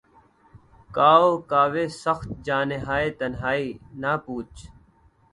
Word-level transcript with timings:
کاؤ 0.95 1.27
کاوِ 1.51 1.75
سخت 2.03 2.29
جانیہائے 2.45 3.09
تنہائی، 3.19 3.67
نہ 4.01 4.11
پوچھ 4.23 4.59